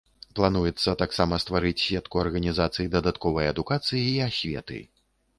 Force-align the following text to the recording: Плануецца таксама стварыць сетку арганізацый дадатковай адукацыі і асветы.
Плануецца 0.37 0.93
таксама 1.01 1.37
стварыць 1.43 1.81
сетку 1.87 2.21
арганізацый 2.23 2.89
дадатковай 2.95 3.49
адукацыі 3.53 4.01
і 4.07 4.15
асветы. 4.29 4.79